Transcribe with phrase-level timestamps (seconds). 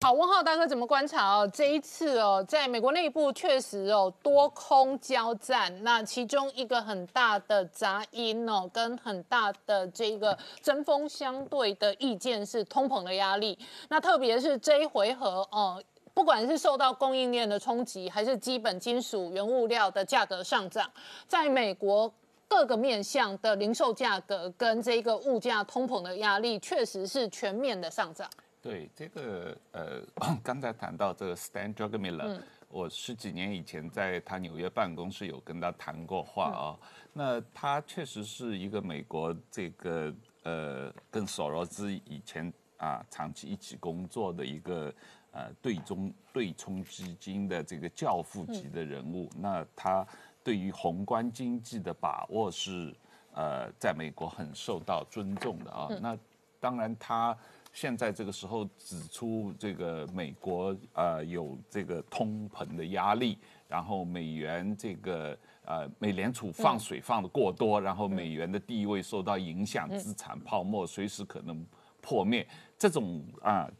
[0.00, 1.50] 好，温浩大哥怎么观察哦？
[1.52, 13.58] 这一次哦，在美国内部确实哦多空交战，那其中一个很大的杂音哦，跟很大的这个针锋相对的意见是通膨的压力。
[13.88, 15.82] 那特别是这一回合哦，
[16.14, 20.88] 不管是受到供应链的冲击，还是基本金属原物料的价格上涨，
[21.26, 22.10] 在美国
[22.46, 28.30] 各个面向的零售价格跟这个物价通膨的压力，确实是全面的上涨。
[28.60, 30.02] 对这个呃，
[30.42, 36.76] 刚才谈到这个 Stan Druckenmiller，我十几年以前在他纽约办公室有跟他谈过话啊。
[37.12, 44.92] 那他确实是一个美国这个呃，跟索罗斯以前啊长期一起工作的一个
[45.32, 49.30] 呃对中对冲基金的这个教父级的人物。
[49.36, 50.06] 那他
[50.42, 52.94] 对于宏观经济的把握是
[53.32, 55.88] 呃，在美国很受到尊重的啊。
[56.02, 56.18] 那
[56.58, 57.36] 当然他。
[57.80, 63.38] 现在这个时候指出这个美国呃有这个通膨的压力，
[63.68, 71.64] 然后美元这个呃美联储放水放的过多，然后美元的地位受到影响，资产泡沫随时可能
[72.00, 72.44] 破灭，
[72.76, 73.70] 这种啊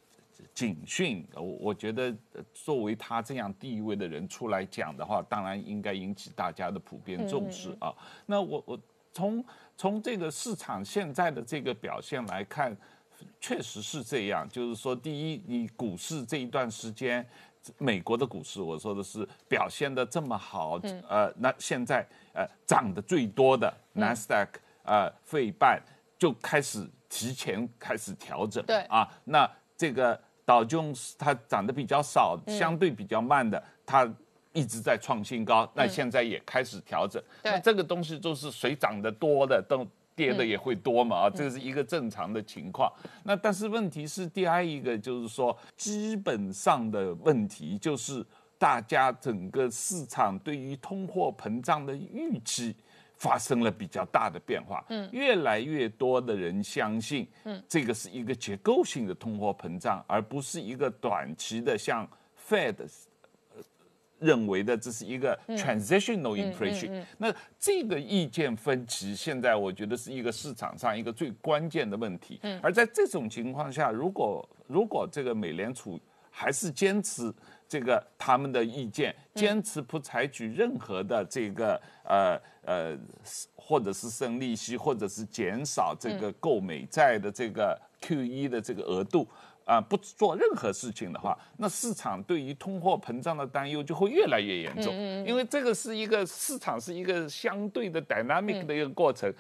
[0.55, 2.17] 警讯，我我觉得
[2.55, 7.93] 作为他这样地位的人出来讲的话，当然应该引起大家的普遍重视啊。
[8.27, 8.81] 那我我
[9.13, 9.45] 从
[9.77, 12.77] 从这个市场现在的这个表现来看。
[13.41, 17.27] 确实是这样，就是说，第一，你股市这一段时间，
[17.79, 25.81] 美国的股市，我说的是表现的这么好，呃，那现在呃涨得最多的纳斯达克呃费半
[26.19, 34.09] 就开始提前开始调整，对啊，那这个道琼斯它涨得比较少，相对比较慢的，它
[34.53, 39.87] 一直在创新高，那现在也开始调整，那这个东西都是谁涨得多的都。
[40.19, 42.93] 跌的也会多嘛啊，这是一个正常的情况。
[43.23, 48.27] 那但是问题是，第二一个就是说，基本上的问题就是
[48.59, 52.75] 大家整个市场对于通货膨胀的预期
[53.17, 54.85] 发生了比较大的变化。
[54.89, 62.05] 嗯，越来越多的人相信，嗯，这个是一个结构性的通货膨胀，而不是一个短期的像
[62.49, 62.75] Fed。
[64.19, 72.41] 认为的这是一个 transitional inflation，那这个意见分歧现在我觉得是一个市场上一个最关键的问题。
[72.63, 77.33] 而在这种情况下，如果如果这个美联储还是坚持
[77.69, 82.99] 这个他们的意见，坚持不采取任何的这个呃呃，
[83.55, 89.29] 或者是升利息，或者是减少这个购美债的这个 QE 的这个额度。
[89.69, 94.95] 啊，不做任何事情的话，那市场对于通货膨胀的担忧就会越来越严重。
[94.97, 99.31] 嗯因为这个是一个市场是一个相对的 dynamic 的一个过程。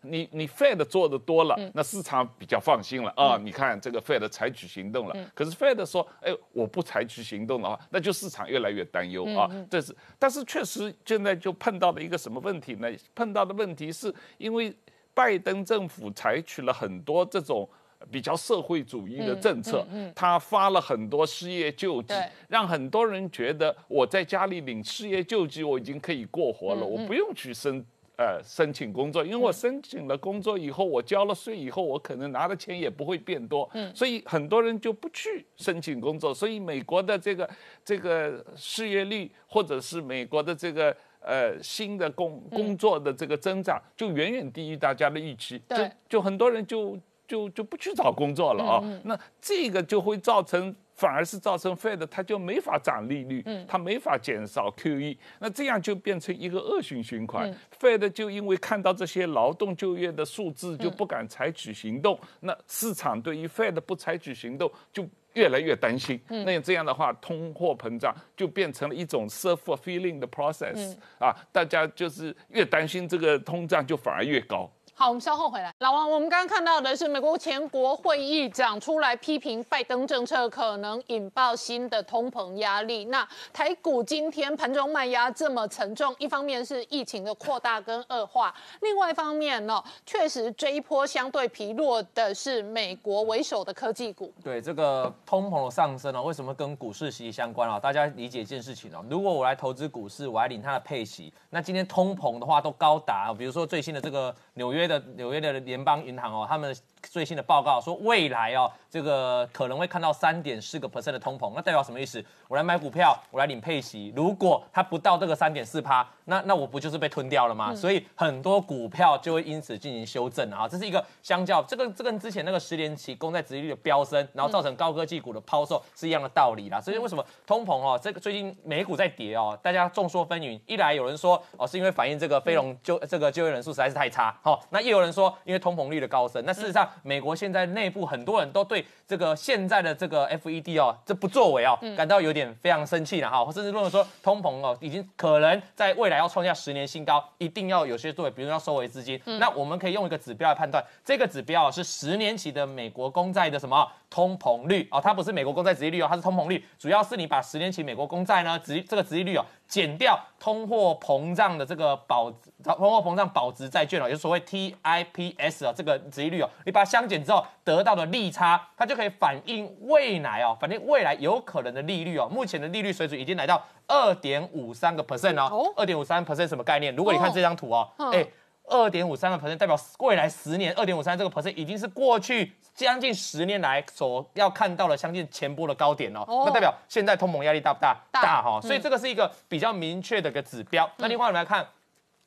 [0.00, 3.38] 你你 Fed 做的多了，那市场比较放心了啊。
[3.40, 9.48] 你看这个 Fed 采取行动了，可是 Fed 说，哎，我不采取行动的话，那就市场越来越担忧啊。
[9.70, 12.88] 这是，但是确实现在就碰到了一个什么问题呢？
[13.14, 14.76] 碰到的问题是因为
[15.14, 17.68] 拜登政府采取了很多这种。
[18.10, 22.14] 比较社会主义的政策，他发了很多失业救济，
[22.48, 27.84] 让很多人觉得我在家里领失业救济，我已经可以过活了，我不用去申
[28.16, 37.48] 呃申请工作，因为我申请了工作以后，我交了税以后，我可能拿的钱也不会变多，所以很多人就不去申请工作，所以美国的这个
[37.84, 45.76] 这个失业率，或者是美国的这个呃新的工工作的这个增长，就远远低于大家的预期，就
[46.08, 46.96] 就很多人就。
[47.26, 57.52] 就就不去找工作了啊，那这个就会造成，反而是造成 Fed 它就没法涨利率，它没法减少 QE，那这样就变成一个恶性循环。
[57.80, 66.18] Fed 就因为看到这些劳动就业的数字就不敢采取行动，那市场对于 Fed 不采取行动就越来越担心。
[66.28, 74.70] 那这样的话，通货膨胀就变成了一种 self-fulfilling 的 process 啊，大家就是越担心这个通胀就反而越高。
[74.98, 75.70] 好，我们稍后回来。
[75.80, 83.04] 老王，我们刚刚看到的是美国前国会议长出来批评拜登政策可能引爆新的通膨压力。
[83.04, 94.32] 那台股今天盘中卖压这么沉重，一方面是疫情的扩大跟恶化，另外一方面呢，确实这一波相对疲弱的是美国为首的科技股。
[94.42, 97.78] 对这个通膨的上升呢，为什么跟股市息息相关啊？
[97.78, 104.85] 大家理解一件事情哦，如果我来投资股市，我来领它的配息，那今天通膨的话都高达，比如说最新的这个纽约。
[104.86, 106.74] 的纽约的联邦银行哦，他们。
[107.10, 112.24] 最新的报告说，未来哦，这个可能会看到三点四个 percent 的通膨，那代表什么意思？
[112.48, 117.74] 我来买股票，我来领配息，如果它不到这个三点四趴，那那我不就是被吞掉了吗？
[117.74, 126.80] 所以很多股票就会因此进行修正啊，这是一个相较这个这跟之前那个十年期公债殖利率的飙升，然后造成高科技股的抛售是一样的道理啦。
[126.80, 136.42] 所以为什么通膨哦，这个最近美股在跌哦，大家众说纷纭，一来有人说哦是因为反映这个非农就这个就业人数实在是太差，好，那又有人说因为通膨率的高升。
[136.46, 149.20] 那事实上，美国现在内部很多人都对这个现在的这个 FED 哦这不作为哦感到有点非常生气了哈，甚至认为说通膨哦已经可能在未来要创下十年新高，一定要有些作为，比如要收回资金。
[149.38, 153.90] 那我们可以用一个指标来判断，这个指标是十年期的美国公债的什么？
[154.08, 154.86] 通膨率。
[154.90, 162.30] 哦，它不是美国公债殖利率哦，它是通膨率，主要是你把十年期美国公债呢殖这个殖利率哦减掉通货膨胀的这个保
[162.62, 176.94] 通货膨胀保值债券哦，就所谓 TIPS 啊这个殖利率哦，你把它相减之后得到的利差，它就可以反映未来哦，反映未来有可能的利率哦，目前的利率水准已经来到二点五三个 percent 哦，二点五三 percent 什么概念？
[176.94, 178.26] 如果你看这张图哦，哎。
[178.68, 186.24] 二点五三个 percent 代表未来十年，二点五三这个 percent 已经是过去将近十年来所要看到的相近前波的高点哦。
[186.44, 187.96] 那代表现在通膨压力大不大？
[188.10, 190.90] 大哈，所以这个是一个比较明确的一个指标。
[190.96, 191.66] 那另外我们来看，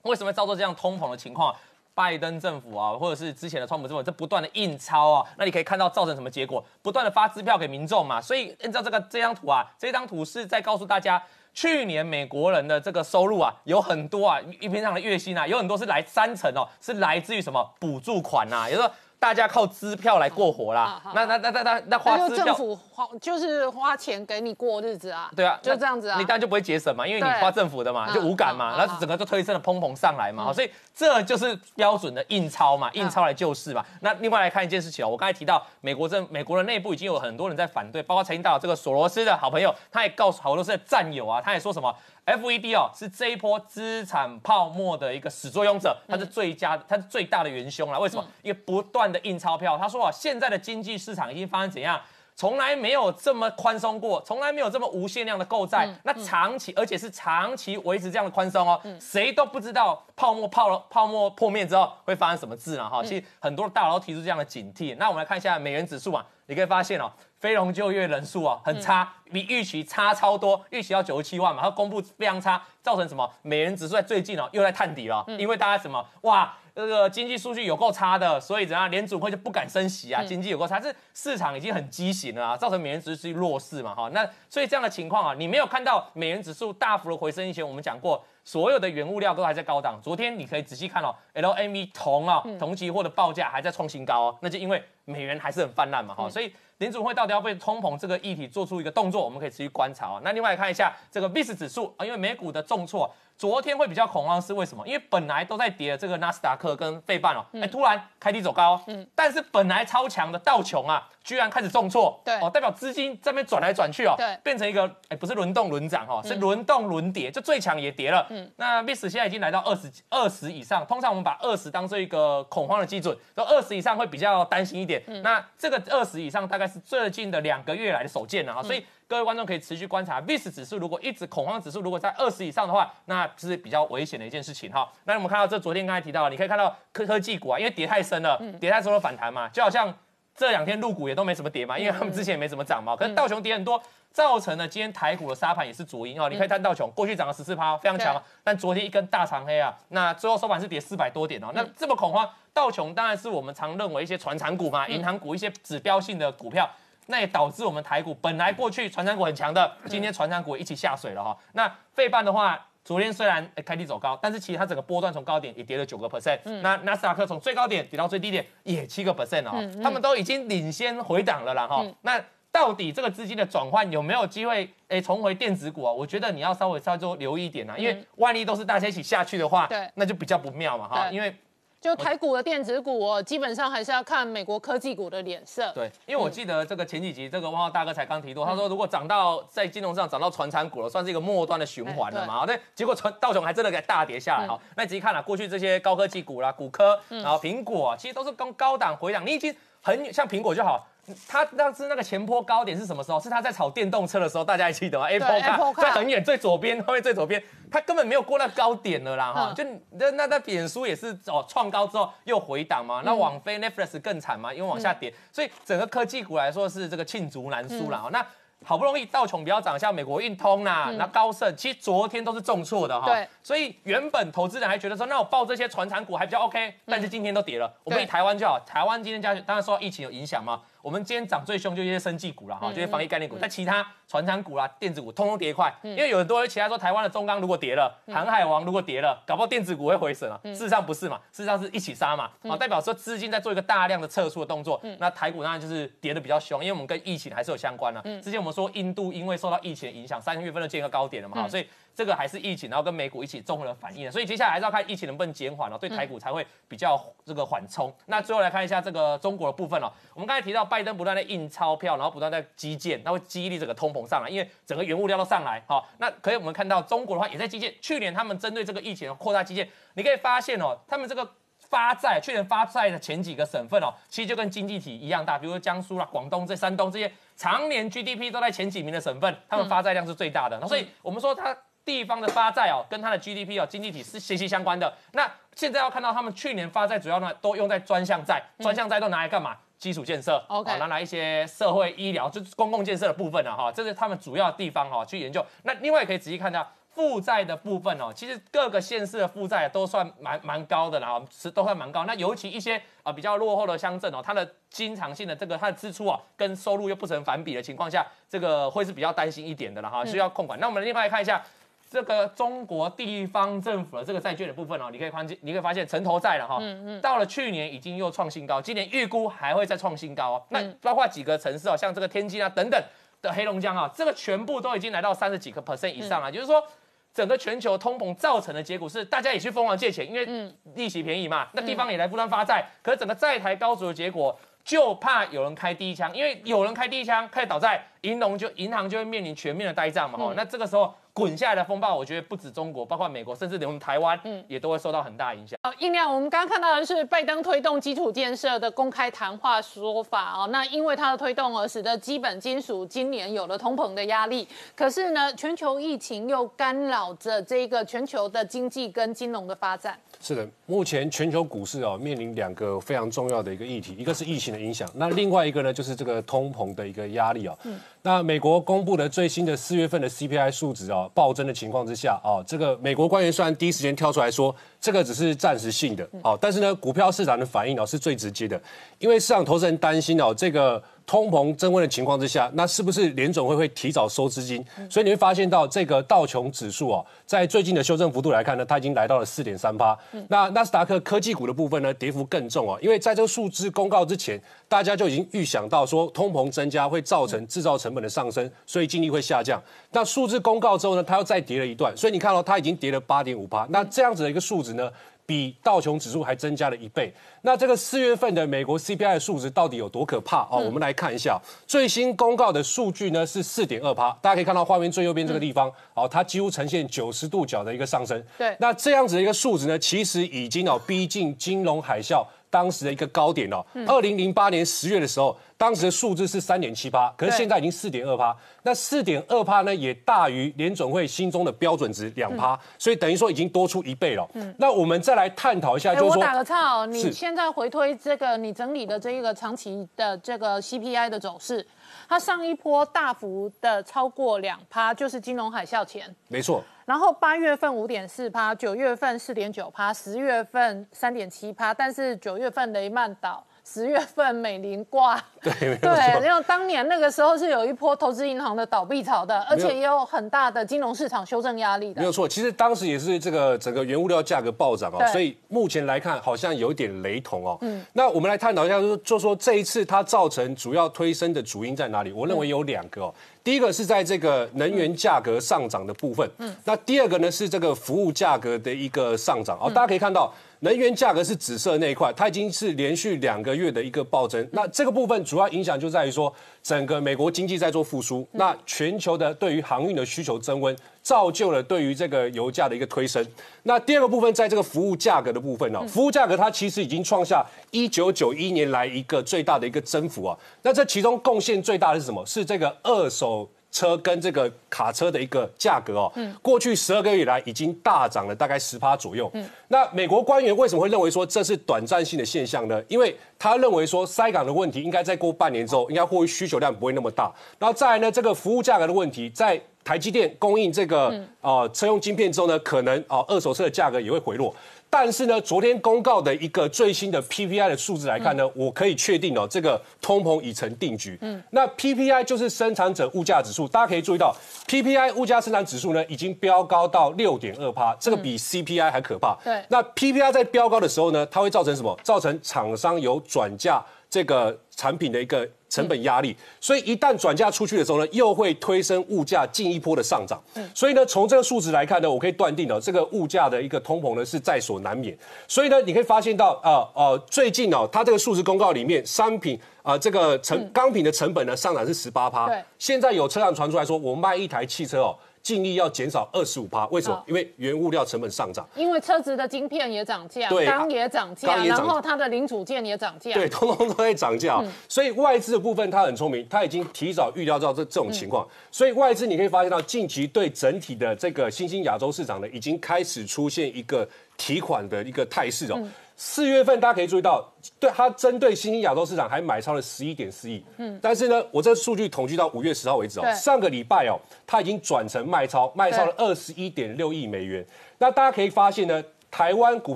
[0.03, 1.55] 为什么造作这样通膨的情况？
[1.93, 6.63] 拜登政府啊，或者是之前的川普政府，这不断的印钞啊，那你可以看到造成什么结果？
[6.81, 8.21] 不断的发支票给民众嘛。
[8.21, 11.21] 所以按照这个这张图啊，这张图是在告诉大家。
[11.53, 18.67] 去年美国人的这个收入啊，有很多啊，一平常的月薪啊，有很多是来三成哦，是来自于什么补助款呐？
[18.69, 18.93] 也就是说。
[19.19, 33.85] 大家靠支票来过活啦，那那那那那那花支票，政府花就是花钱给你过日子啊，对啊，就这样子啊，你当然就不会节省嘛，因为你花政府的嘛，就无感嘛，然后整个就推升了砰砰上来嘛，所以这就是标准的印钞嘛，印钞来救市嘛。
[33.99, 41.93] 那另外来看一件事情哦，我刚才提到美国政美国的内部已经有很多人在反对，包括财经大佬这个索罗斯的好朋友，他也告诉好多斯的战友啊，他也说什么。
[42.37, 47.99] FED 哦，是这一波资产泡沫的一个始作俑者，它是最佳，它是最大的元凶了。
[47.99, 48.25] 为什么？
[48.41, 49.77] 因为不断的印钞票。
[49.77, 51.99] 他说啊，现在的经济市场已经发生怎样？
[52.35, 55.89] 从来没有这么宽松过，从来没有这么无限量的购债。
[56.03, 63.03] 那长期，而且是长期维持这样的宽松哦，谁都不知道泡沫泡了，泡沫破灭之后会发生什么事了哈。
[63.03, 64.95] 其实很多大佬提出这样的警惕。
[64.97, 67.11] 那我们来看一下美元指数啊，你可以发现哦。
[67.39, 73.29] 非农就业人数啊很差，比预期差超多，预期要九十七万嘛，它公布非常差，造成什么？
[73.41, 88.23] 美元指数在最近哦又在探底了，因为大家什么哇，这个经济数据有够差的，所以怎样，联储会就不敢升息啊，经济有够差，是市场已经很畸形了啊，造成美元指数弱势嘛哈，那所以这样的情况啊，你没有看到美元指数大幅的回升以前，我们讲过。
[88.45, 89.99] 所有的原物料都还在高档。
[90.01, 100.21] 昨天你可以仔细看哦，LME 铜啊，铜期货的报价还在创新高哦，那就因为美元还是很泛滥嘛，哈，所以联储会到底要被通膨这个议题做出一个动作，我们可以持续观察啊。
[100.23, 103.09] 那另外看一下这个 VIX 指数啊，因为美股的重挫。
[103.39, 104.85] 昨天会比较恐慌是为什么？
[104.85, 128.85] 因为本来都在跌的这个纳斯达克跟费半哦，哎，突然开低走高，嗯，但是本来超强的道琼啊，居然开始重挫，对，哦，代表资金这边转来转去哦，对，变成一个哎，不是轮动轮涨哦，是轮动轮跌，就最强也跌了，嗯，那 VIS 现在已经来到二十二十以上，通常我们把二十当做一个恐慌的基准，说二十以上会比较担心一点，那这个二十以上大概是最近的两个月来的首见了哈，所以。
[129.09, 134.87] 各位观众可以持续观察，VIX 指数如果一直恐慌指数如果在二十以上的话，那是比较危险的一件事情哈。
[135.05, 139.91] 那我们看到这昨天刚才提到，你可以看到科科技股啊，因为跌太深了，跌太深了反弹嘛，就好像
[140.35, 142.95] 这两天入股也都没什么跌嘛，因为他们之前也没怎么涨嘛。
[142.95, 146.29] 可是道琼跌很多，造成了今天台股的沙盘也是主因哦。
[146.29, 151.47] 你可以看道琼过去涨了十四趴，非常强，但昨天一根大长黑啊，那最后收盘是跌四百多点哦。
[151.55, 156.69] 那这么恐慌，道琼当然是我们常认为一些传产股嘛，银行股一些指标性的股票。
[157.09, 161.35] 那也导致我们台股本来过去传长股很强的，今天传长股一起下水了哈。
[161.53, 166.39] 那费半的话，昨天虽然开低走高，但是其实它整个波段从高点也跌了九个 percent。
[166.61, 171.83] 那纳斯达克从最高点跌到最低点也七个 percent 哦，他们都已经领先回档了啦哈。
[172.01, 175.91] 那到底这个资金的转换有没有机会诶重回电子股啊？
[175.91, 181.35] 我觉得你要稍微稍微留意一点啊，因为万一都是大家一起下去的话，对，那就比较不妙嘛哈，因为。
[181.81, 185.71] 就台股的电子股哦，基本上还是要看美国科技股的脸色。
[185.73, 192.45] 对，因为我记得这个前几集，这个汪浩大哥才刚提到，他说如果涨到在金融上涨到传产股了，算是一个末端的循环了嘛。
[192.45, 194.59] 对，结果传道琼还真的给大跌下来哈。
[194.75, 200.85] 那仔细看了过去这些高科技股啦，股科，然后苹果，其实都是跟高档回档，你已经很像苹果就好。
[201.27, 203.19] 他当时那个前坡高点是什么时候？
[203.19, 209.53] 是他在炒电动车的时候，大家还记得吗？Apple Car 在很远最左边，后面最左边，他根本没有过那高点了啦哈。
[209.53, 218.25] 就那那那脸书也是哦创高之后又回档嘛，那网飞 Netflix 更惨嘛，因为往下跌，所以整个科技股来说是这个罄竹难书了那。
[218.65, 223.07] 好不容易道琼比较涨，像美国运通啦，那高盛，其实昨天都是重挫的哈。
[223.07, 223.25] 对。
[223.41, 227.73] 所以原本投资人还觉得说，那我报这些传产股还比较 OK，但是今天都跌了。
[227.85, 230.61] 我们以台湾就好，台湾今天加当然受到疫情有影响嘛。
[230.81, 233.37] 我们今天涨最凶就一些生技股了哈，就是防疫概念股。
[233.39, 240.39] 但其他船厂股啦、电子股通通跌一块，因为有很多人其他说台湾的中钢如果跌了，航海王如果跌了，搞不好电子股会回升啊。
[240.43, 242.31] 事实上不是嘛，事实上是一起杀嘛。
[242.43, 244.81] 啊，代表说资金在做一个大量的撤出的动作。
[244.99, 248.01] 那台股当然就是跌的比较凶，因为我们跟疫情还是有相关的。
[248.21, 251.67] 之前我们说印度因为受到疫情的影响，三月份就见个高点了嘛，所以。
[251.99, 257.93] 这个还是疫情，然后跟美股一起综合的反应所以接下来还是要看疫情能不能减缓了，对台股才会比较这个缓冲。
[258.05, 265.61] 那最后来看一下这个中国的部分哦，我们刚才提到拜登不断的印钞票，然后不断在基建，那会激励整个通膨上来，因为整个原物料都上来。
[265.67, 280.57] 好，那可以我们看到中国的话也在基建，去年他们针对这个疫情扩大基建，你可以发现哦，他们这个发债，去年发债的前几个省份哦，其实就跟经济体一样大，比如说江苏啦、广东这山东这些常年 GDP 都在前几名的省份，他们发债量是最大的。
[280.61, 281.57] 那所以我们说它。
[281.85, 284.93] 地方的发债哦，跟它的 GDP 哦，经济体是息息相关的。
[285.13, 289.55] 那现在要看到他们去年发债主要呢都用在专项债，专项债都拿来干嘛？
[289.77, 293.71] 基础建设，OK，拿来一些社会医疗，就是公共建设的部分了哈。
[293.71, 295.45] 这是他们主要地方哈去研究。
[295.63, 302.03] 那另外也可以仔细看到负债的部分哦，其实各个县市的负债都算蛮蛮高的啦，是都算蛮高。
[302.03, 310.59] 那尤其一些啊比较落后的乡镇哦，它的经常性的这个它的支出啊跟收入又不成反比的情况下，这个会是比较担心一点的了哈，需要控管。
[310.59, 311.41] 那我们另外看一下。
[311.89, 320.43] 这个中国地方政府的这个债券的部分哦，你可以看见，你可以发现城投债了哈，嗯嗯，到了去年已经又创新高，今年预估还会再创新高哦。
[320.49, 322.79] 那包括几个城市哦，像这个天津啊等等
[323.23, 326.63] 的黑龙江啊，这个全部都已经来到三十几个 percent 以上啊，就是说
[327.11, 334.39] 整个全球通膨造成的结果是大家也去疯狂借钱，因为利息便宜嘛，那地方也来不断发债，可是整个债台高筑的结果。
[334.61, 340.17] 就怕有人开第一枪，因为有人开第一枪，开始倒债，银龙就银行就会面临全面的呆账嘛。
[340.17, 345.59] 哈，那这个时候滚下来的风暴，我觉得不止中国，包括美国，甚至连我们台湾，嗯，也都会受到很大影响。
[345.63, 350.47] 哦，印亮，我们刚刚看到的是拜登推动基础建设的公开谈话说法哦。
[350.47, 359.99] 那因为他的推动而使得基本金属今年有了通膨的压力，可是呢，全球疫情又干扰着这个全球的经济跟金融的发展。
[360.21, 367.57] 是的，目前全球股市哦面临两个非常重要的一个议题，一个是疫情的影响，那另外一个呢就是这个通膨的一个压力哦。
[367.63, 367.79] 嗯。
[368.01, 378.61] 那美国公布的最新的四月份的 CPI 数值哦暴增的情况之下哦，这个美国官员虽然第一时间跳出来说这个只是暂时性的哦，但是呢股票市场的反应哦是最直接的，
[378.99, 380.81] 因为市场投资人担心哦这个。
[381.09, 384.63] 通膨增温的情况之下，那是不是联总会会提早收资金？
[384.87, 389.97] 所以你会发现到这个道琼指数啊，在最近的修正幅度来看呢，它已经来到了四点三八。
[390.27, 399.59] 那纳斯达克科技股的部分呢，跌幅更重啊，因为在这个数字公告之前，大家就已经预想到说通膨增加会造成制造成本的上升，所以净利会下降。
[399.91, 403.65] 那数字公告之后呢，它又再跌了一段，所以你看到它已经跌了八点五八。
[403.71, 404.91] 那这样子的一个数值呢？
[405.29, 407.13] 比道琼指数还增加了一倍。
[407.43, 410.57] 那这个四月份的美国 CPI 的数值到底有多可怕哦？
[410.57, 414.09] 我们来看一下最新公告的数据呢，是四点二趴。
[414.23, 418.21] 大家可以看到画面最右边这个地方，哦，它几乎呈现九十度角的一个上升。
[418.39, 422.25] 对，那这样子的一个数值呢，其实已经哦逼近金融海啸。
[422.49, 428.35] 当时的一个高点哦，二零零八年十月的时候，当时的数字是三点七八，可是现在已经四点二趴。
[428.63, 434.27] 那四点二趴呢，也大于联总会心中的标准值两趴，所以等于说已经多出一倍了。
[434.57, 441.65] 那我们再来探讨一下，就是说，我打个岔哦，你现在回推这个你整理的这一个长期的这个 CPI 的走势，
[442.09, 446.63] 它上一波大幅的超过两趴，就是金融海啸前，没错。
[446.83, 453.45] 然后八月份五点四趴，九月份四点九趴，十月份三点七趴，但是九月份雷曼倒。
[453.71, 462.01] 十月份美林挂，对 对，因为当年那个时候是有一波投资银行的倒闭潮的，而且也有很大的金融市场修正压力的。
[462.01, 467.59] 没有错，其实当时也是这个整个原物料价格暴涨哦，所以目前来看好像有点雷同哦。
[467.61, 472.11] 嗯，那我们来探讨一下，就就说这一次它造成主要推升的主因在哪里？
[472.11, 473.13] 我认为有两个哦，
[473.49, 480.31] 第一个是在这个能源价格上涨的部分，嗯，那第二个呢是这个服务价格的一个上涨哦，大家可以看到。
[480.61, 484.45] 能源价格是紫色那一块，它已经是连续两个月的一个暴增。
[484.51, 490.75] 那这个部分主要影响就在于说，整个美国经济在做复苏，那全球的对于航运的需求增温。
[491.09, 493.25] 造就了对于这个油价的一个推升。
[493.63, 500.37] 那第二个部分，在这个服务价格的部分呢，服务价格它其实已经创下一九九一年来一个最大的一个增幅啊。
[500.61, 502.23] 那这其中贡献最大的是什么？
[502.27, 503.49] 是这个二手。
[503.71, 509.29] 车跟这个卡车的一个价格哦，嗯过去十二个月以来已经大涨了大概十趴左右。
[509.35, 512.81] 嗯那美国官员为什么会认为说这是短暂性的现象呢？
[512.87, 517.31] 因为他认为说塞港的问题应该再过半年之后，应该货需求量不会那么大。
[517.59, 524.55] 然后再来呢，这个服务价格的问题，在台积电供应这个呃车用晶片之后呢，可能啊二手车的价格也会回落。
[524.87, 531.17] 但是呢，昨天公告的一个最新的 PPI 的数字来看呢，我可以确定哦，这个通膨已成定局。
[531.21, 534.35] 嗯，那 PPI 就是生产者物价指数，大家可以注意到
[534.67, 539.35] ，PPI 物价生产指数呢已经飙高到六点二趴，这个比 CPI 还可怕。
[539.43, 541.99] 对，那 PPI 在飙高的时候呢，它会造成什么？
[542.03, 545.49] 造成厂商有转嫁这个产品的一个。
[545.69, 550.41] 成本压力，所以一旦转嫁出去的时候呢，又会推升物价进一波的上涨。
[550.73, 555.15] 所以呢，从这个数值来看呢，我可以断定呢，这个物价的一个通膨呢是在所难免。
[555.47, 562.47] 所以呢，你可以发现到，啊呃，最近哦，它这个数值公告里面，商品啊这个成钢品的成本呢上涨是十八趴。
[562.47, 565.15] 对，现在有车辆传出来说，我卖一台汽车哦。
[565.49, 567.23] 尽力要减少二十五趴，为什么？
[567.25, 574.63] 因为原物料成本上涨，因为车子的晶片也涨价，钢也涨价，然后它的零组件也涨价，对，通通都在涨价。
[574.87, 578.47] 所以外资的部分，它很聪明，它已经提早预料到这这种情况。
[578.69, 585.83] 所以外资你可以发现到，近期对整体的这个新兴亚洲市场呢，已经开始出现一个提款的一个态势哦。
[586.21, 587.49] 四月份大家可以注意到，
[587.79, 590.61] 对它针对新兴亚洲市场还买超了十一点四亿。
[590.75, 597.65] 嗯，但是呢，我这数据统计到五月十号为止哦，上个礼拜哦，它已经转成卖超，卖超了二十一点六亿美元。
[597.99, 599.95] 那大家可以发现呢，台湾股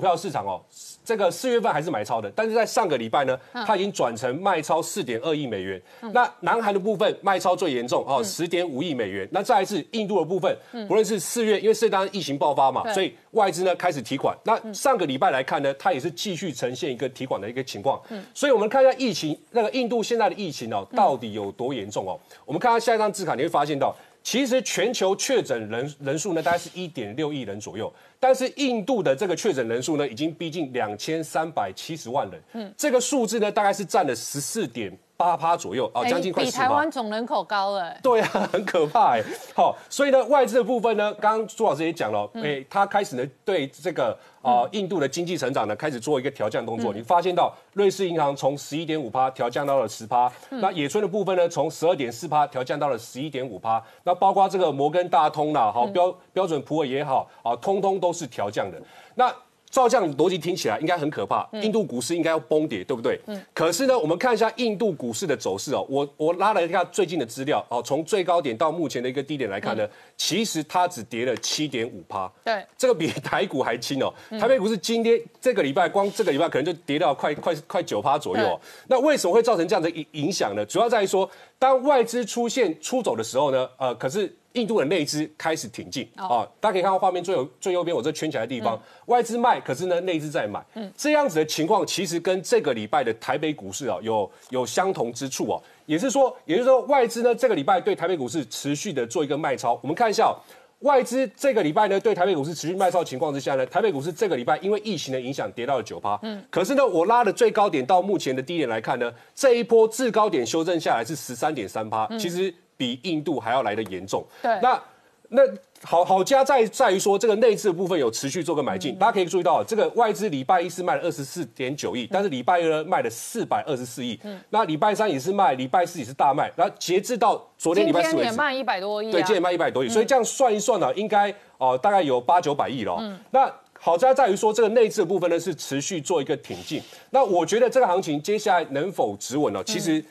[0.00, 0.60] 票市场哦。
[1.04, 5.78] 这个四月份还是买超的，但是在上个礼拜呢，它已经转成卖超四点二亿美元。
[6.14, 9.28] 那南韩的部分卖超最严重哦，十点五亿美元。
[9.30, 10.56] 那再一次印度的部分，
[10.88, 14.34] 不论是四月，因为四月当疫情爆发嘛，所以外资呢开始提款。
[14.44, 18.00] 那上个礼拜来看呢，它也是继续呈现一个提款的一个情况。
[18.32, 22.18] 所以我们看一下疫情，那个印度现在的疫情哦，到底有多严重哦？
[22.46, 23.94] 我们看下下一张字卡，你会发现到。
[24.22, 27.92] 其实全球确诊人人数呢，大概是一点六亿人左右，
[28.24, 32.42] 但是印度的这个确诊人数呢，已经逼近两千三百七十万人。
[32.54, 34.90] 嗯，这个数字呢，大概是占了十四点。
[35.16, 37.96] 八趴左右啊，将近快比台湾总人口高了。
[38.02, 39.22] 对啊， 很可怕哎。
[39.54, 46.92] 好，所以呢，外资的部分呢，刚刚朱老师也讲了，哎，他开始呢对这个啊印度的经济成长呢开始做一个调降动作。
[46.92, 58.80] 你发现到瑞士银行从十一点五趴调降到了十趴，那野村的部分呢从十二点四趴调降到了十一点五趴，那包括这个摩根大通啦，好标标准普尔也好啊，通通都是调降的。
[59.16, 59.34] 那
[59.70, 63.18] 照这样逻辑听起来应该很可怕，印度股市应该要崩跌，对不对？
[63.26, 63.44] 嗯。
[63.52, 69.84] 可是呢，我们看一下印度股市的走势哦，我我拉了一下最近的资料哦，从最高点到目前的一个低点来看呢，
[70.16, 72.30] 其实它只跌了七点五趴。
[72.44, 72.64] 对。
[72.78, 78.60] 这个比台股还轻哦，台北股市今天这个礼拜光这个礼拜可能就跌到快快快九趴左右。
[78.86, 80.64] 那为什么会造成这样的影影响呢？
[80.64, 84.32] 主要在于说，当外资出现出走的时候呢，呃，可是。
[84.54, 90.92] 印度的内资开始挺进啊，大家可以看到画面最右最右边我这圈起来的地方，外资卖，可是呢内资在买，嗯。
[90.96, 100.32] 这样子的情况其实跟这个礼拜的台北股市啊有有相同之处哦，也是说，也就是说外资呢这个礼拜对台北股市持续的做一个卖超，我们看一下
[100.80, 112.54] 外资这个礼拜呢对台北股市持续卖超情况之下呢，台北股市这个礼拜因为疫情的影响跌到了九趴，嗯，可是呢我拉的最高点到目前的低点来看呢，这一波至高点修正下来是十三点三趴，其实。
[112.76, 114.24] 比印度还要来的严重。
[114.42, 114.82] 对，那
[115.28, 115.42] 那
[115.82, 124.18] 好好加在在于说这个内资的部分有持续做个买进，大家可以注意到，这个外资礼拜一是卖了二十四点九亿，但是礼拜二卖了四百二十四亿。
[124.22, 126.52] 嗯，那礼拜三也是卖，礼拜四也是大卖。
[126.54, 129.88] 然后截至到昨天礼拜四也卖一百多亿，对，今天也卖一百多亿。
[129.88, 132.96] 所以这样算一算呢，应该哦大概有八九百亿了。
[133.00, 136.80] 嗯，那好加在于说这个内置的部分呢是持续做一个挺进。
[137.10, 139.64] 那我觉得这个行情接下来能否止稳呢？
[139.64, 140.04] 其实。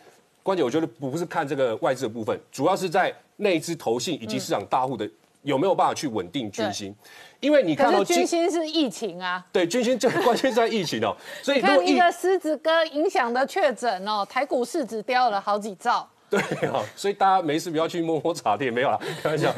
[0.44, 5.10] 关键我觉得不是看这个外资的部分，主要是在内资投信以及市场大户的
[5.42, 6.94] 有没有办法去稳定军心，
[7.40, 19.54] 因为你看到军心是疫情啊，对军心最 关键在疫情哦， 所以看一个狮子哥影响的确诊哦，台股市值掉了好几兆，对哦，所以大家没事不要去摸摸茶店，没有了，开玩笑。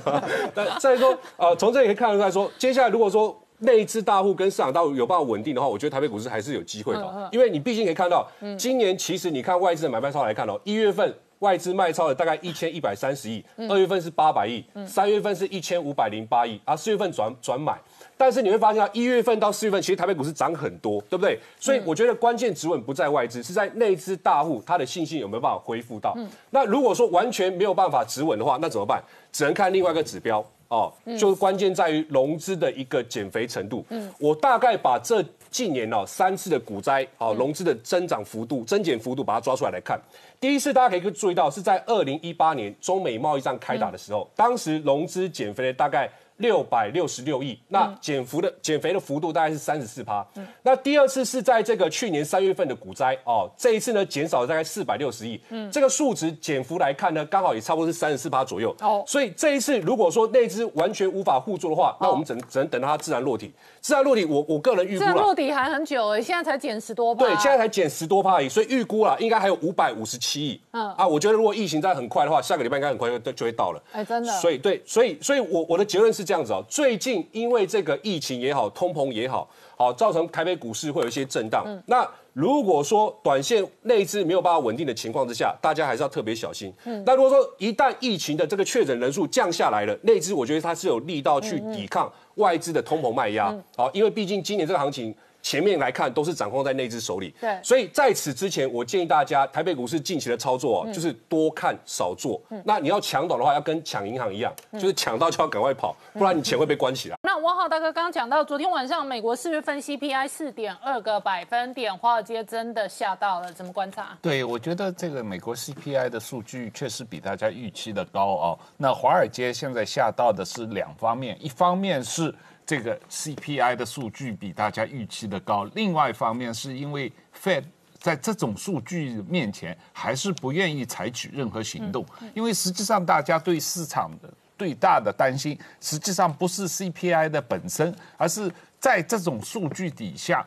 [0.54, 3.34] 但再说呃，从这里可以看出来说，接下来如果说。
[3.58, 7.28] 内资大户跟市场大户有办法稳定的话，我觉得台北股市还是有机会的。
[7.32, 8.26] 因为你毕竟可以看到，
[8.58, 17.78] 今年其实你看外资的买卖超来看哦，一月份外资卖超了大概一千一百三十亿，二月份是八百亿，三月份是一千五百零八亿，啊，四月份转转买。
[18.16, 21.38] 但是你会发现到一月份到四月份，其实台北股市涨很多，对不对？
[21.60, 26.16] 所以我觉得关键止稳不在外资，是在内资大户他的信心有没有办法恢复到。
[26.50, 29.02] 那如果说完全没有办法止稳的话，那怎么办？
[29.30, 30.44] 只能看另外一个指标。
[30.68, 33.84] 哦，就关键在于融资的一个减肥程度。
[33.90, 40.00] 嗯，我大概把这近年哦三次的股灾哦融资的增长幅度、增减幅度把它抓出来来看。
[40.40, 46.10] 第一次大家可以注意到是在二零一八年中美贸易战开打的时候，当时融资减肥了大概。
[46.38, 50.26] 六百六十六亿，那减幅的减肥的幅度大概是三十四趴。
[50.62, 55.40] 那第二次是在这个去年三月份的股灾哦，这一次呢减少了大概四百六十亿。
[55.48, 58.74] 嗯，这个数值减幅来看呢，刚好也差不多是三十四趴左右。
[58.80, 63.52] 哦，所以这一次如果说那只完全无法互助的话，那我们只能只能等到它自然落体。
[63.80, 67.24] 自然落体，我我个人预估了，落体还很久哎，现在才减十多趴。
[67.24, 70.60] 对，现在才减十多趴而已，所以预估了应该还有五百五十七亿。
[70.72, 73.82] 嗯啊，我觉得如果疫情在很快的话，下个礼拜应该很快就就会到了。
[73.92, 74.32] 哎，真的。
[74.40, 81.64] 所以对，所以所以我我的结论是这样子哦，最近因为这个疫情也好，通膨也好，好造成台北股市会有一些震荡。
[81.86, 86.70] 那如果说短线内资没有办法稳定的情况之下，大家还是要特别小心。
[86.84, 93.56] 嗯，那如果说一旦疫情的这个确诊人数降下来了，内资我觉得它是有力道去抵抗外资的通膨卖压。
[93.76, 95.14] 好，因为毕竟今年这个行情。
[95.46, 102.42] 前面来看都是掌控在内资手里，对，所以在此之前，我建议大家台北股市近期的操作就是多看少做。
[102.64, 107.16] 那你要抢短的话，要跟抢银行一样，就是抢到就要赶快跑，不然你钱会被关起来。
[107.22, 114.18] 那汪浩大哥刚刚讲到，昨天晚上美国四月份 CPI 四点二个百分点，华尔街真的吓到了，怎么观察？
[114.20, 118.58] 对，我觉得这个美国 CPI 的数据确实比大家预期的高哦。
[118.76, 122.34] 那华尔街现在吓到的是两方面，一方面是。
[122.66, 127.62] 这个 CPI 的数据比大家预期的高，另外一方面是因为 Fed
[128.00, 138.50] 在这种数据面前还是不愿意采取任何行动，因为实际上大家对市场的最大的担心，实际上不是 CPI 的本身，而是
[138.80, 140.44] 在这种数据底下，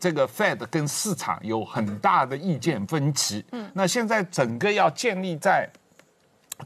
[0.00, 3.44] 这个 Fed 跟市场有很大的意见分歧。
[3.52, 5.68] 嗯，那现在整个要建立在。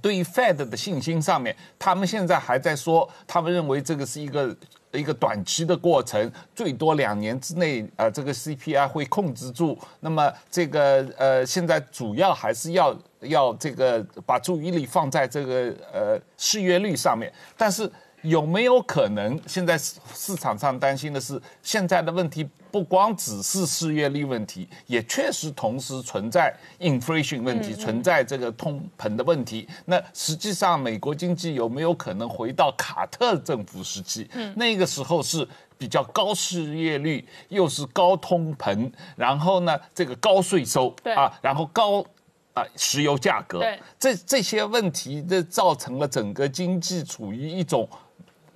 [0.00, 4.56] 对于 Fed 的信心上面，他们现在还在说，他们认为这个是一个
[4.92, 9.78] 一个短期的过程，最多两年之内，呃，这个 CPI 会控制住。
[10.00, 17.90] 那么这个呃，现在主要还是要要这个把注意力放在这个呃失业率上面，但是。
[18.22, 19.40] 有没有可能？
[19.46, 29.68] 现在市场上担心的是，现在的问题不光只是失业率问题，也确实同时存在 inflation 问题，存在这个通膨的问题。
[29.84, 34.28] 那实际上，美国经济有没有可能回到卡特政府时期？
[34.32, 35.46] 嗯，那个时候是
[35.78, 42.04] 比较高失业率，又是高通膨，然后呢，这个高税收，啊，然后高
[42.52, 43.62] 啊石油价格，
[43.98, 47.88] 这这些问题，这造成了整个经济处于一种。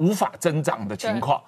[0.02, 1.40] 无法增长的情况，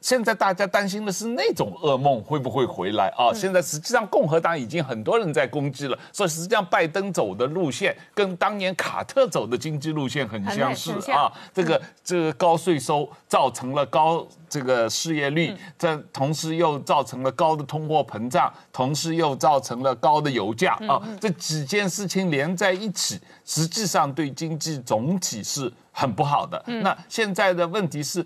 [0.00, 3.32] 现在大家担心的是那种噩梦会不会回来啊？
[3.34, 11.30] 现在实际上共和党已经很多人在攻击了，所以实际上拜登走的路线跟当年卡特走的经济路线很相似啊。
[11.52, 21.00] 这个这个高税收造成了高这个失业率，这同时又造成了高的通货膨胀，同时又造成了高的油价啊。
[21.20, 25.70] 这几件事情连在一起，实际上对经济总体是。
[25.92, 26.62] 很不好的。
[26.66, 28.24] 那现在的问题是，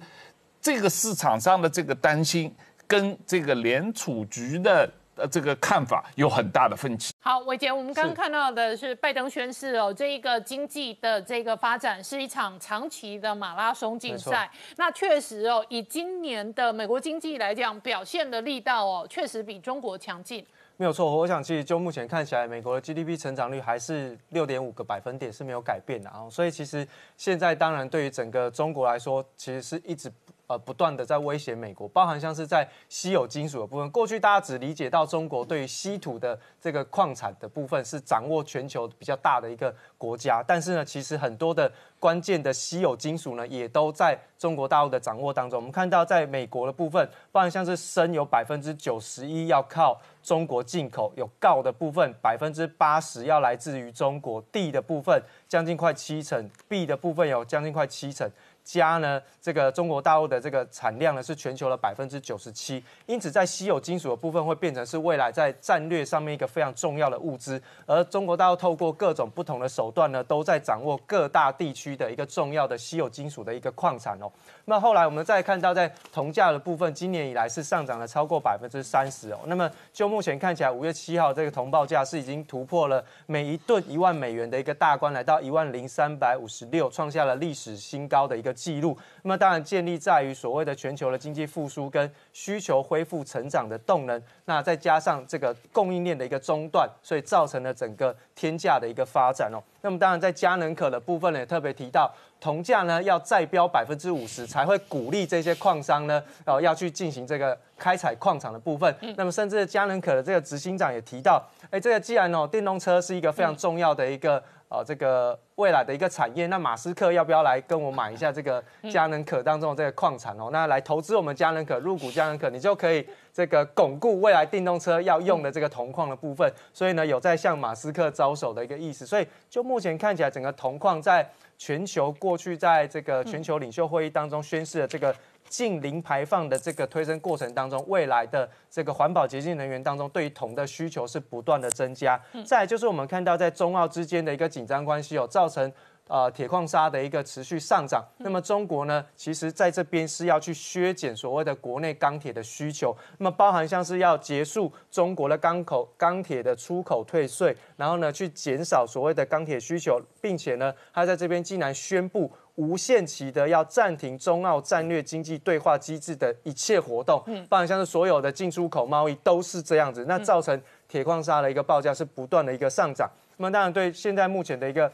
[0.64, 2.50] 这个市场上的这个担心
[2.86, 7.12] 跟这个联储局的呃这个看法有很大的分歧。
[7.20, 14.50] 好，伟杰，我们刚刚看到的是拜登宣誓哦，这一个经济的这个发展是一场长期的马拉松竞赛。
[14.76, 20.42] 那确实哦，以今年的美国经济来讲，表现的力道哦，确实比中国强劲。
[20.76, 26.26] 没有错，我想其实就目前看起来，美国的 GDP 成长率还是六点五个百分点是没有改变的啊。
[26.28, 26.84] 所以其实
[27.16, 30.10] 现在当然对于整个中国来说，其实是一直
[30.58, 33.90] 不断的在威胁美国，包含像是在稀有金属的部分。
[33.90, 45.58] 过去大家只理解到中国对于稀土的这个矿产的部分是掌握全球比较大的一个国家，但是呢，其实很多的关键的稀有金属呢，也都在中国大陆的掌握当中。
[45.58, 50.00] 我们看到在美国的部分，包含像是砷有百分之九十一要靠。
[50.24, 58.26] 中国进口有锆的部分，百分之八十要来自于中国；地的部分将近快七成，币的部分有将近快七成。
[58.64, 67.60] 加呢，这个中国大陆的这个产量呢是全球的百分之九十七，因此在稀有金属的部分会变成是未来在战略上面一个非常重要的物资。
[67.84, 74.32] 而中国大陆透过各种不同的手段呢，都在掌握各大地区的一个重要的稀有金属的一个矿产哦。
[74.64, 79.40] 那后来我们再看到在铜价的部分，今年以来是上涨了超过百分之三十哦。
[79.44, 88.96] 那么就目前看起来，五月七号这个铜报价是已经突破了每一吨一万美元的一个大关，来到一万零三百五十六，创下了历史新高的一个记录。
[89.22, 99.58] 那么当然建立在于所谓的全球的经济复苏跟需求恢复成长的动能，那再加上这个供应链的一个中断，所以造成了整个天价的一个发展哦。
[99.82, 102.10] 那么当然在佳能可的部分呢，也特别提到。
[102.40, 108.94] 铜价呢要再飙百分之五十才会鼓励这些矿商呢，哦要去进行这个开采矿场的部分。
[109.16, 111.42] 那么甚至佳能可的这个执行长也提到，
[111.74, 114.40] 哎，这个既然哦电动车是一个非常重要的一个。
[114.70, 120.48] 呃，这个未来的一个产业，那马斯克要不要来跟我买一下这个佳能可当中的这个矿产哦？
[120.50, 126.52] 那来投资我们佳能可入股佳能可，你就可以这个巩固未来电动车要用的这个铜矿的部分。
[126.72, 129.06] 所以呢，有在向马斯克招手的一个意思。
[129.06, 131.24] 所以就目前看起来，整个铜矿在
[131.56, 135.14] 全球过去在这个全球领袖会议当中宣示的这个。
[135.48, 142.20] 近零排放的这个推升过程当中，未来的这个环保洁净能源当中，对于铜的需求是不断的增加。
[142.44, 145.72] 再就是我们看到在中澳之间的一个紧张关系哦造成
[146.08, 148.04] 呃铁矿砂的一个持续上涨。
[148.18, 152.96] 那么中国呢，其实在这边是要去削减所谓的国内钢铁的需求。
[153.18, 162.32] 那么包含像是要结束中国的钢口钢铁的出口退税，然后呢去减少所谓的钢铁需求，并且呢，他在这边竟然宣布。
[162.56, 173.10] 无限期的要暂停中澳战略经济对话机制的一切活动，嗯，包含像是所有的进出口贸易都是这样子，那造成铁矿砂的一个报价是不断的一个上涨。
[173.36, 174.92] 那么当然对现在目前的一个。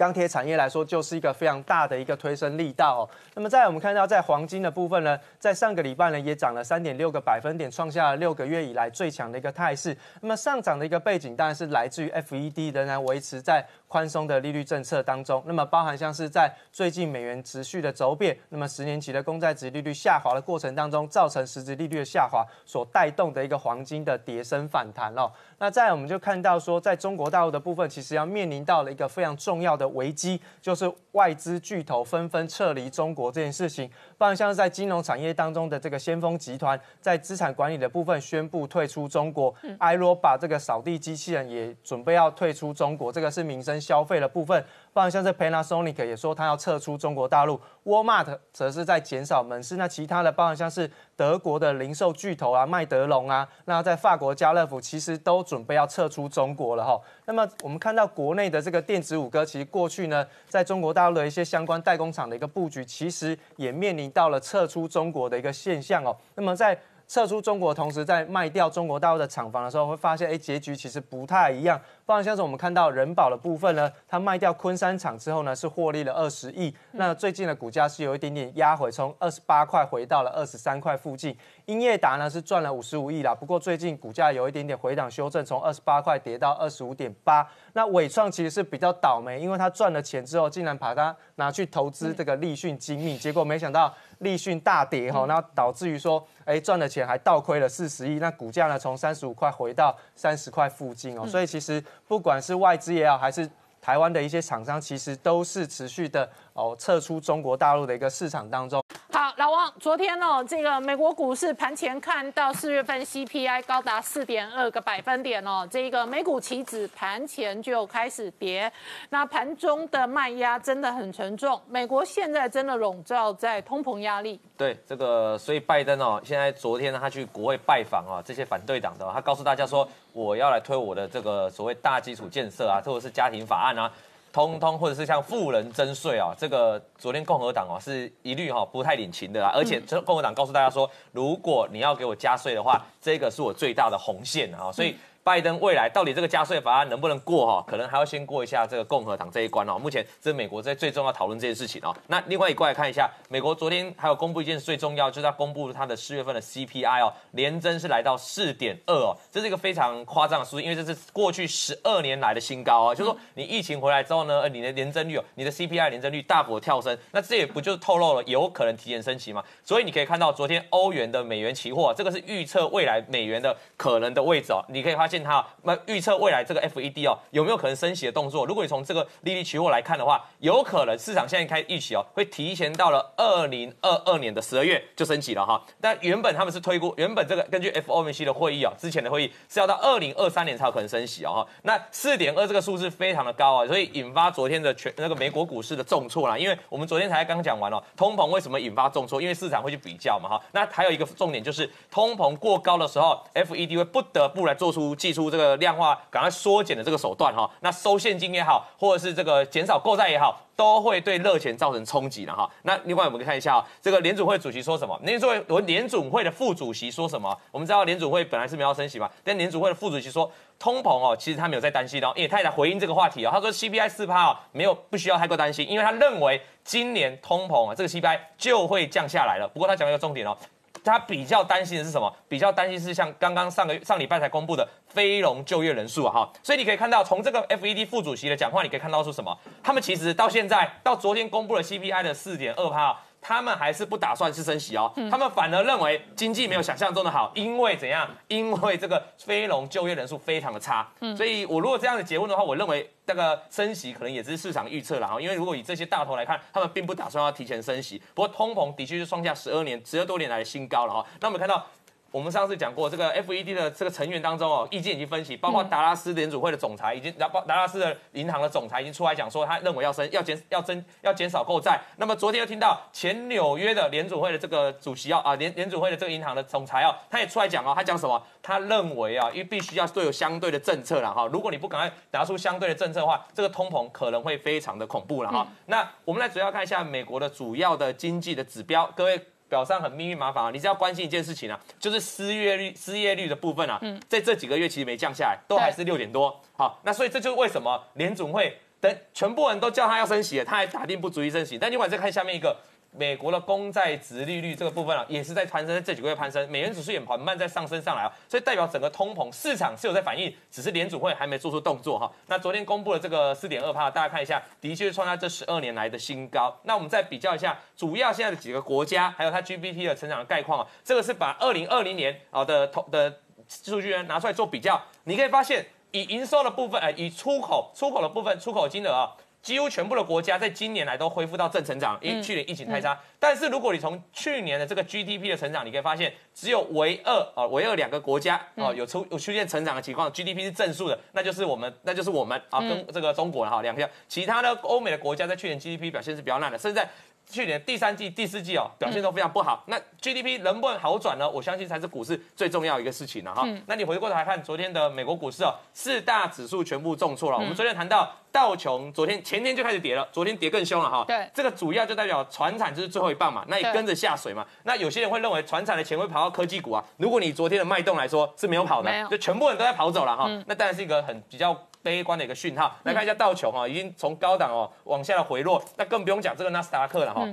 [0.00, 3.04] 钢铁产业来说，就是一个非常大的一个推升力道哦。
[3.34, 9.94] 那么，在我们看到，在黄金的部分呢，在上个礼拜呢，也涨了三点六个百分点，创下了六个月以来最强的一个态势。
[10.22, 15.42] 那么，上涨的一个背景当然是来自于 FED 仍然维持在宽松的利率政策当中。
[15.44, 25.30] 那么，包含像是在最近美元持续的走贬，那么十年期的公债值利率下滑的过程当中，造成实质利率的下滑所带动的一个黄金的跌升反弹哦。
[25.58, 33.90] 那再我们就看到说，在中国大陆的部分，其实要面临到了一个非常重要的危机，就是外资巨头纷纷撤离中国这件事情。
[34.16, 39.54] 不然像是在金融产业当中的这个先锋集团，在资产管理的部分宣布退出中国。
[39.78, 44.64] 埃罗把这个扫地机器人也准备要退出中国，这个是民生消费的部分。
[44.92, 49.76] 不然像是 Panasonic 也说他要撤出中国大陆，Walmart 则是在减少门市。
[49.76, 57.00] 那其他的，包含像是德国的零售巨头啊，麦德龙啊，那在法国家乐福其实都准备要撤出中国了哈。
[57.26, 66.16] 那么我们看到国内的这个电子五哥，其实过去呢，在中国大陆的一些相关代工厂的一个布局，其实也面临到了撤出中国的一个现象哦。
[66.34, 66.76] 那么在
[67.10, 71.80] 撤出中国，同时在卖掉中国大陆的厂房的时候，会发现，哎，结局其实不太一样。
[72.06, 76.72] 不然像是我们看到人保的部分呢，它卖掉昆山厂之后呢，是获利了二十亿。
[76.92, 81.36] 那最近的股价是有一点点压回，从二十八块回到了二十三块附近。
[81.70, 87.48] 英业达呢是赚了五十五亿啦，不过最近股价有一点点回档修正，从二十八块跌到二十五点八。
[87.74, 103.48] 那伟创其实是比较倒霉，因为他赚了钱之后，竟然把它拿去投资这个立讯精密，结果没想到立讯大跌哈，那导致于说，哎，赚了钱还倒亏了四十亿，那股价呢从三十五块回到三十块附近哦，所以其实不管是外资也好，还是
[103.80, 108.82] 台湾的一些厂商，其实都是持续的哦撤出中国大陆的一个市场当中。
[109.12, 118.72] 好，老王，昨天哦，这个美国股市盘前看到四月份 CPI 高达四点二个百分点哦，这个美股期指盘前就开始跌，
[119.08, 121.60] 那盘中的卖压真的很沉重。
[121.68, 124.40] 美国现在真的笼罩在通膨压力。
[124.56, 133.90] 对，这个所以拜登哦，现在昨天他去国会拜访啊，这些反对党的，他告诉大家说，我要来推我的这个所谓大基础建设啊，或者是家庭法案啊。
[134.32, 144.96] 通通或者是像富人征税啊，这个昨天共和党啊是一律哈不太领情的啦，而且这共和党告诉大家说，如果你要给我加税的话，这个是我最大的红线啊，所以。
[145.22, 147.64] 拜登未来到底这个加税法案能不能过哈？
[147.68, 149.78] 可能还要先过一下这个共和党这一关哦。
[149.78, 151.94] 目前这是美国在最重要讨论这件事情哦。
[152.06, 162.94] 那另外一过来看一下，美国昨天还有公布一件事最重要，就是他公布它的四月份的 CPI 哦，年增是来到四点二哦，这是一个非常夸张的数字，因为这是过去十二年来的新高哦。
[162.94, 169.44] 就是说你疫情回来之后呢，你的年增率哦，你的 CPI 年增率大幅跳升，那这也不就是透露了有可能提前升息吗？
[169.64, 174.64] 所以你可以看到昨天欧元的美元期货，这个是预测未来美元的可能的位置哦。
[174.68, 175.20] 你可以发现。
[175.20, 178.46] 现它那预测未来这个 FED 哦有没有可能升息的动作。
[178.46, 185.60] 如果你从这个利率期货来看的话，有可能市场现在开预期哦会提前到了二零二二年的十二月就升息了哈。
[185.80, 191.46] 但原本他们是推估，原本这个根据 FOMC 的会议啊，之前的会议是要到二零二三年才有可能升息哦哈。
[191.62, 196.38] 那四点二这个数字非常的高啊，所以引发昨天的全那个美国股市的重挫啦。
[196.38, 199.20] 因为我们昨天才刚讲完哦，通膨为什么引发重挫？
[199.20, 200.40] 因为市场会去比较嘛哈。
[200.52, 207.50] 那还有一个重点就是通膨过高的时候，FED 会不得不来做出祭出这个量化，赶快缩减的这个手段哈。
[207.60, 210.38] 那收现金也好，或者是这个减少购债也好。
[210.60, 212.46] 都会对热钱造成冲击了哈。
[212.64, 215.00] 那另外我们看一下啊，这个联总会主席说什么？
[215.04, 217.34] 联总会我联总会的副主席说什么？
[217.50, 223.30] 我们知道联总会本来是没有升息嘛，但联总会的副主席说通膨哦，其实他没有在担心哦，因为他也在回应这个话题哦。
[223.32, 229.48] 他说 CPI 四趴哦，没有不需要太过担心，因为他认为今年通膨啊这个 CPI 就会降下来了。
[229.48, 230.36] 不过他讲了一个重点哦。
[230.84, 232.12] 他比较担心的是什么？
[232.28, 239.36] 比较担心是像刚刚上个上礼拜才公布的非农就业人数啊，哈，所以你可以看到从这个 FED 副主席的讲话，你可以看到是什么？
[239.62, 242.98] 他们其实到现在到昨天公布了 CPI 的四点二帕。
[243.20, 248.08] 他们还是不打算去升息哦，他们反而认为经济没有想象中的好，因为怎样？
[248.28, 261.06] 因为这个非农就业人数非常的差，所以我如果这样子结论的话，我认为那个升息可能也是市场预测了哈，因为如果以这些大头来看，他们并不打算要提前升息，不过通膨的确是创下十二年、十二多年来的新高了哈。
[261.20, 261.66] 那我们看到。
[262.10, 271.80] 我们上次讲过，这个 FED 的这个成员当中哦，意见已经分析，包括达拉斯联储会的总裁已经，达达拉斯的银行的总裁已经出来讲说，他认为要升，要减，要增，要减少购债。
[271.98, 278.20] 那么昨天又听到前纽约的联储会的这个主席哦，啊联联储会的这个银行的总裁哦，他也出来讲哦，他讲什么？
[278.42, 285.46] 他认为啊，因为必须要都有相对的政策了哈，如果你不赶快拿出相对的政策的话，这个通膨可能会非常的恐怖了哈。
[285.66, 289.20] 那我们来主要看一下美国的主要的经济的指标，各位。
[289.50, 296.40] 表上很密密麻麻啊，你只要关心一件事情啊，就是失业率失业率的部分啊，在这几个月其实没降下来，都还是六点多。
[296.56, 301.58] 好，那所以这就是为什么联总会等全部人都叫他要升息了，他还打定不足以升息。
[301.58, 302.56] 但你管再看下面一个。
[302.92, 312.10] 美国的公债值利率这个部分啊，也是在攀升，在这几个月攀升，美元指数也缓慢在上升上来啊，所以代表整个通膨市场是有在反应，只是联储会还没做出动作哈。
[312.26, 316.54] 那昨天公布了这个四点二帕，大家看一下，的确是创下这十二年来的新高。
[316.64, 329.12] 那我们再比较一下，主要现在的几个国家，还有它 GDP 的成长的概况啊，这个是把二零二零年啊的通的数据拿出来做比较，你可以发现，以营收的部分，哎，以出口出口的部分，出口金额啊。
[329.42, 332.98] 几乎全部的国家在今年来都恢复到正成长，因为去年疫情太差。
[333.18, 343.88] 但是如果你从去年的这个 GDP 的成长，你可以发现只有唯二啊，唯二两个国家哦有出有出现成长的情况，GDP 是正数的，那就是我们，那就是我们啊，跟这个中国了哈两个。
[344.08, 346.88] 其他的欧美的国家在去年 GDP 表现是比较烂的，甚至在。
[347.30, 349.62] 去年第三季、第四季哦，表现都非常不好。
[349.66, 351.28] 那 GDP 能不能好转呢？
[351.28, 353.46] 我相信才是股市最重要一个事情了哈。
[353.66, 357.38] 那你回过头来看昨天的美国股市哦，四大指数全部重挫了。
[357.38, 361.04] 我们昨天谈到道琼，昨天前天就开始跌了，昨天跌更凶了哈。
[361.06, 364.44] 对，这个主要就代表船产就是最后一棒嘛，那也跟着下水嘛。
[364.64, 366.84] 那有些人会认为船产的钱会跑到科技股啊。
[366.96, 370.28] 如果你昨天的脉动来说是没有跑的，就全部人都在跑走了哈。
[370.46, 371.56] 那当然是一个很比较。
[371.82, 377.26] 悲观的一个讯号，来看一下道琼哈，已经从高档哦往下的回落，那更不用讲这个纳斯达克了哈，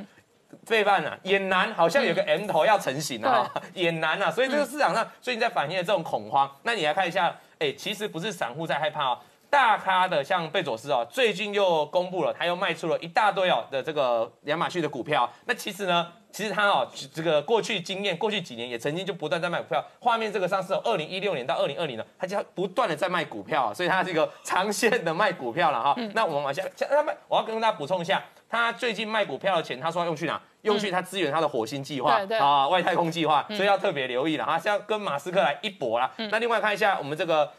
[0.66, 16.12] 费半啊也难，好像有个 M 头要成型了哈，也难啊，所以这个市场上最近在反映的这种恐慌，那你来看一下，哎，其实不是散户在害怕哦，大咖的像贝佐斯哦，最近又公布了，他又卖出了一大堆哦的这个亚马逊的股票，那其实呢？
[16.30, 19.84] 其实他哦，这个过去经验，过去几年也曾经就不断在卖股票。
[20.00, 25.96] 画面这个上是二零一六年到二零二零呢，他就不断的在卖股票，所以他是一个长线的卖股票了哈。
[26.14, 30.40] 那我们往下，他们我要跟大家补充一下，他最近卖股票的钱，他说要用去哪？
[30.62, 36.12] 用去他支援他的火星计划啊，外太空计划，所以要特别留意了哈，是要跟马斯克来一搏了。
[36.30, 37.50] 那另外看一下我们这个。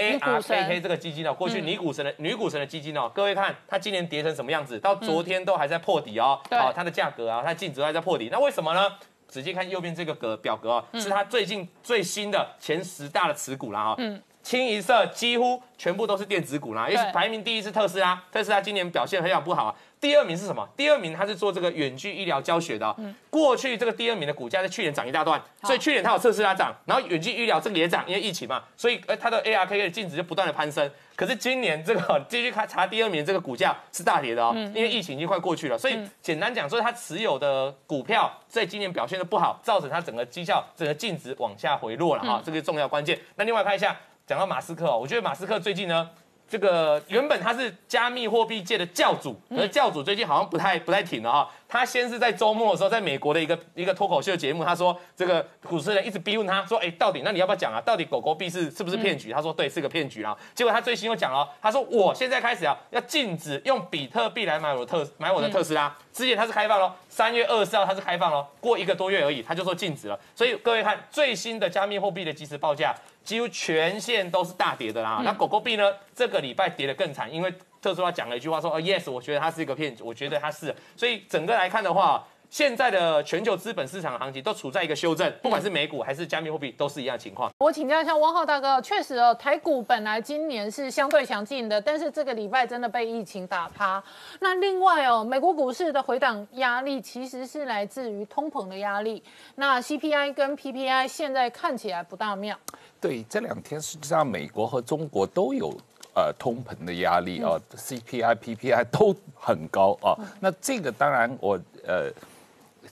[0.00, 4.78] A R K K 这个基金哦，过去女股神的女股神的基金哦，各位看它今年跌成什么样子？
[4.80, 8.96] 到昨天都还在破底哦，好，它的价格啊，它净值还在破底，那为什么呢？
[9.28, 19.74] 直接看右边这个格表格哦，是它最近最新的前十大的持股了哈，嗯，清一色几乎全部都是电子股啦，因为排名第一是特斯拉，特斯拉今年表现非常不好啊。
[20.00, 20.66] 第二名是什么？
[20.78, 22.94] 第二名它是做这个远距医疗教学的。
[22.96, 30.90] 嗯，过去这个第二名的股价在去年涨一大段，所以去年它有特斯拉涨，然后远距医疗这个也涨，因为疫情嘛，所以呃它的 ARK 的净值就不断的攀升。
[31.14, 43.20] 可是今年这个 继续看查第二名这个股价是大跌的哦，因为疫情已经快过去了，所以简单讲说，它持有的股票在今年表现的不好，造成它整个绩效、整个净值往下回落了哈，这个重要关键。
[43.36, 43.94] 那另外看一下，
[44.30, 46.08] 讲到马斯克哦，我觉得马斯克最近呢。
[46.48, 51.48] 这个原本他是加密货币界的教主，而教主最近好像不太不太挺了哈。
[51.68, 57.80] 他先是在周末的时候，在美国的一个一个脱口秀节目，他说这个主持人一直逼问他说，哎，到底那你要不要讲啊？
[57.80, 59.32] 到底狗狗币是是不是骗局？
[59.32, 60.36] 他说对，是个骗局啊。
[60.52, 65.96] 结果他最新又讲了，他说我现在开始啊，要禁止用比特币来买我的特买我的特斯拉。
[66.12, 70.18] 之前他是开放喽，三月二十四号他是开放喽，过一个多月而已，他就说禁止了。
[70.34, 72.92] 所以各位看最新的加密货币的即时报价。
[73.24, 75.22] 几乎全线都是大跌的啦。
[75.24, 75.92] 那狗狗币呢？
[76.14, 87.48] 这个礼拜跌得更惨，因为特斯拉讲了一句话说：“哦，yes，我觉得它是一个骗局，我觉得它是。”所以整个来看的话，现在的全球资本市场行情都处在一个修正，不管是美股还是加密货币，都是一样情况。
[87.58, 94.02] 我请教一下汪浩大哥，确实哦，台股本来今年是相对强劲的，但是这个礼拜真的被疫情打趴。
[94.40, 99.22] 那另外哦，美国股市的回档压力其实是来自于通膨的压力。
[99.54, 102.58] 那 CPI 跟 PPI 现在看起来不大妙。
[103.00, 105.72] 对，这两天实际上美国和中国都有
[106.16, 110.18] 呃通膨的压力啊，CPI、PPI 都很高啊。
[110.40, 112.10] 那这个当然我呃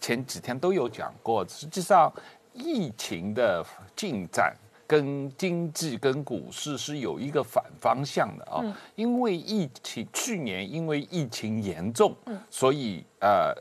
[0.01, 2.13] 前几天都有讲过，实际上
[2.53, 8.63] 疫情的进展跟经济跟股市是有一个反方向的啊。
[8.95, 12.15] 因为疫情去年因为疫情严重，
[12.51, 13.55] 所以呃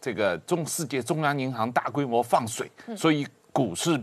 [0.00, 4.00] 这个中世界中央银行大规模放水，所以股市。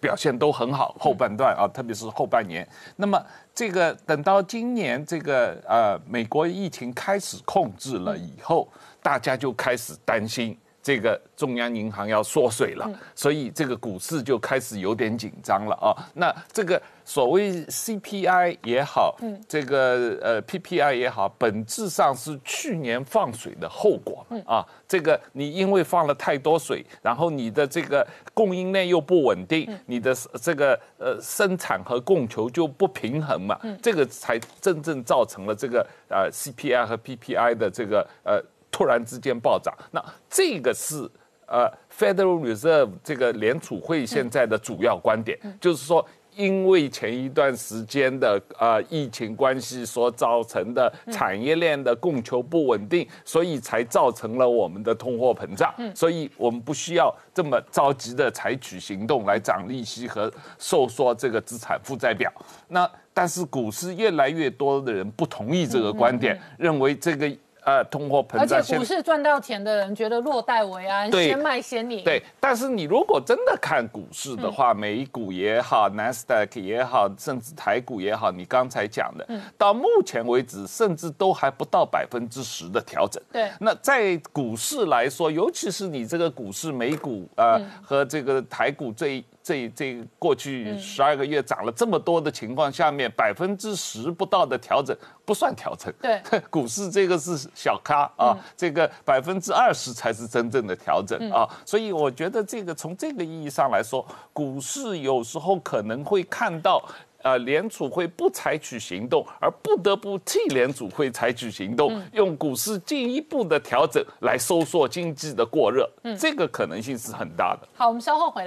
[0.00, 2.66] 表现都很好，后半段啊，特别是后半年。
[2.96, 3.22] 那么
[3.54, 8.68] 这个等到今年这个呃美国疫情开始控制了以后，
[9.02, 10.56] 大家就开始担心。
[10.88, 15.92] 这个中央银行要缩水了，所以这个股市就开始有点紧张了啊。
[16.14, 19.14] 那这个所谓 CPI 也好，
[19.46, 24.64] 这个呃 PPI 也好，本质上是去年放水的后果啊。
[24.88, 38.42] 这个你因为放了太多水，然后你的这个供应链又不稳定，你的这个呃生产和供求就不平衡嘛，这个才真正造成了这个呃 CPI 和 PPI 的这个呃。
[38.70, 41.08] 突然之间暴涨，那这个是
[41.46, 46.06] 呃 Federal Reserve 这个联储会现在的主要观点，就是说，
[46.36, 62.30] 因为前一段时间的呃疫情关系所造成的产业链的供求不稳定，所以才造成了我们的通货膨胀，所以我们不需要这么着急的采取行动来涨利息和收缩这个资产负债表。
[62.68, 67.34] 那但是股市越来越多的人不同意这个观点，认为这个。
[67.68, 72.02] 呃，通货膨胀，而且股市赚到钱的人觉得落袋为安，先卖先领。
[72.02, 83.22] 对，但是你如果真的看股市的话，美股也好，纳斯达克也好，甚至台股也好，你刚才讲的，到目前为止，甚至都还不到百分之十的调整。
[83.30, 89.22] 对，那在股市来说，尤其是你这个股市，美股啊和这个台股这。
[89.48, 94.94] 这这过去十二个月涨了这么多的情况下面，百分之十不到的调整
[95.24, 95.90] 不算调整。
[96.02, 96.20] 对，
[96.50, 101.48] 股市这个是小咖啊，这个百分之二十才是真正的调整啊。
[101.64, 106.84] 所以我觉得这个从这个意义上来说，股市有时候可能会看到。
[107.20, 117.66] 呃，联储会不采取行动，而不得不替联储会采取行动，用股市进一步的调整来收缩经济的过热，嗯这个可能性是很大的。
[117.74, 118.46] 好，我们稍后回来。